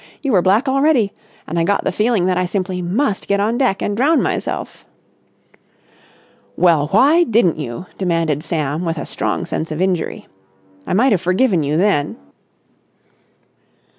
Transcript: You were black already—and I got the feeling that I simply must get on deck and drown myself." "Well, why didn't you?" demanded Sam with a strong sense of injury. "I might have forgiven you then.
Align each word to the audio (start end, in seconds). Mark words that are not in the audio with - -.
You 0.23 0.31
were 0.31 0.41
black 0.41 0.67
already—and 0.67 1.59
I 1.59 1.63
got 1.63 1.83
the 1.83 1.91
feeling 1.91 2.25
that 2.25 2.35
I 2.35 2.47
simply 2.47 2.81
must 2.81 3.27
get 3.27 3.39
on 3.39 3.59
deck 3.59 3.83
and 3.83 3.95
drown 3.95 4.19
myself." 4.19 4.83
"Well, 6.55 6.87
why 6.87 7.23
didn't 7.23 7.59
you?" 7.59 7.85
demanded 7.99 8.43
Sam 8.43 8.83
with 8.83 8.97
a 8.97 9.05
strong 9.05 9.45
sense 9.45 9.69
of 9.69 9.79
injury. 9.79 10.25
"I 10.87 10.93
might 10.95 11.11
have 11.11 11.21
forgiven 11.21 11.61
you 11.61 11.77
then. 11.77 12.17